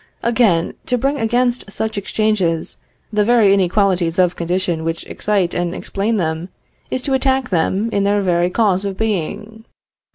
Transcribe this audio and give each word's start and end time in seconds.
Again, 0.23 0.73
to 0.87 0.97
bring 0.97 1.19
against 1.19 1.71
such 1.71 1.95
exchanges 1.95 2.77
the 3.13 3.23
very 3.23 3.53
inequalities 3.53 4.17
of 4.17 4.35
condition 4.35 4.83
which 4.83 5.05
excite 5.05 5.53
and 5.53 5.75
explain 5.75 6.15
them, 6.17 6.49
is 6.89 7.03
to 7.03 7.13
attack 7.13 7.49
them 7.49 7.87
in 7.91 8.03
their 8.03 8.23
very 8.23 8.49
cause 8.49 8.83
of 8.83 8.97
being. 8.97 9.63